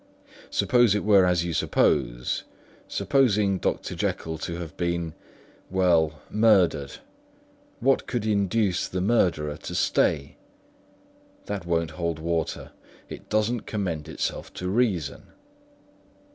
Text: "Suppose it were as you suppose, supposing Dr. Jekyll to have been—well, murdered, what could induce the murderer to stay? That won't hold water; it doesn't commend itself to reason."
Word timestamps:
"Suppose 0.49 0.95
it 0.95 1.03
were 1.03 1.27
as 1.27 1.45
you 1.45 1.53
suppose, 1.53 2.43
supposing 2.87 3.59
Dr. 3.59 3.93
Jekyll 3.93 4.39
to 4.39 4.55
have 4.55 4.75
been—well, 4.75 6.19
murdered, 6.31 6.93
what 7.79 8.07
could 8.07 8.25
induce 8.25 8.87
the 8.87 8.99
murderer 8.99 9.57
to 9.57 9.75
stay? 9.75 10.37
That 11.45 11.67
won't 11.67 11.91
hold 11.91 12.17
water; 12.17 12.71
it 13.09 13.29
doesn't 13.29 13.67
commend 13.67 14.09
itself 14.09 14.51
to 14.55 14.69
reason." 14.69 15.33